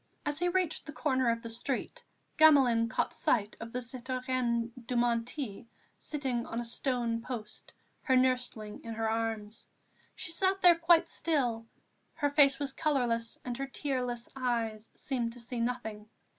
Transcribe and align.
As 0.25 0.39
he 0.39 0.49
reached 0.49 0.87
the 0.87 0.93
corner 0.93 1.29
of 1.29 1.43
the 1.43 1.49
street, 1.51 2.03
Gamelin 2.39 2.89
caught 2.89 3.13
sight 3.13 3.55
of 3.59 3.71
the 3.71 3.83
citoyenne 3.83 4.71
Dumonteil, 4.87 5.67
seated 5.99 6.43
on 6.47 6.59
a 6.59 6.65
stone 6.65 7.21
post, 7.21 7.71
her 8.01 8.15
nursling 8.17 8.83
in 8.83 8.95
her 8.95 9.07
arms. 9.07 9.67
She 10.15 10.31
sat 10.31 10.59
there 10.63 10.73
quite 10.73 11.07
still; 11.07 11.67
her 12.15 12.31
face 12.31 12.57
was 12.57 12.73
colourless 12.73 13.37
and 13.45 13.55
her 13.59 13.67
tearless 13.67 14.27
eyes 14.35 14.89
seemed 14.95 15.33
to 15.33 15.39
see 15.39 15.59
nothing. 15.59 16.09